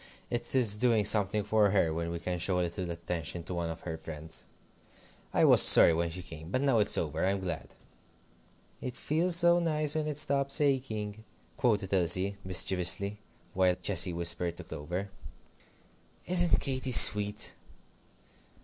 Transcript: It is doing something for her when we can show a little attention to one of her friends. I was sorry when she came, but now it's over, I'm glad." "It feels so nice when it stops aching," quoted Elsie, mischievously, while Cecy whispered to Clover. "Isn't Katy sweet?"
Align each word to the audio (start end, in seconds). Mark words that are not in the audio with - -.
It 0.31 0.55
is 0.55 0.75
doing 0.75 1.05
something 1.05 1.43
for 1.43 1.69
her 1.69 1.93
when 1.93 2.09
we 2.09 2.17
can 2.17 2.39
show 2.39 2.57
a 2.59 2.61
little 2.65 2.89
attention 2.89 3.43
to 3.43 3.53
one 3.53 3.69
of 3.69 3.81
her 3.81 3.99
friends. 3.99 4.47
I 5.31 5.45
was 5.45 5.61
sorry 5.61 5.93
when 5.93 6.09
she 6.09 6.23
came, 6.23 6.49
but 6.49 6.61
now 6.63 6.79
it's 6.79 6.97
over, 6.97 7.23
I'm 7.23 7.39
glad." 7.39 7.75
"It 8.81 8.95
feels 8.95 9.35
so 9.35 9.59
nice 9.59 9.93
when 9.93 10.07
it 10.07 10.17
stops 10.17 10.59
aching," 10.59 11.23
quoted 11.55 11.93
Elsie, 11.93 12.35
mischievously, 12.43 13.19
while 13.53 13.75
Cecy 13.79 14.11
whispered 14.11 14.57
to 14.57 14.63
Clover. 14.63 15.11
"Isn't 16.25 16.59
Katy 16.59 16.91
sweet?" 16.93 17.53